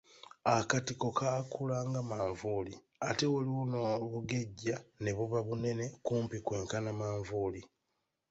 Akatiko 0.55 1.07
kaakula 1.19 1.77
nga 1.87 2.01
manvuuli, 2.09 2.73
ate 3.07 3.25
waliwo 3.33 3.63
n’obugejja 3.69 4.77
ne 5.01 5.11
buba 5.17 5.39
bunene 5.47 5.85
kumpi 6.05 6.37
kwenkana 6.45 6.89
manvuuli. 6.99 7.61